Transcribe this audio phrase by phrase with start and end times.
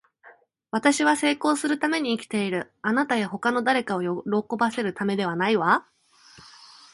[0.71, 2.73] 私は成功するために生きている。
[2.81, 5.87] あなたや他の誰かを喜ばせるためではないわ。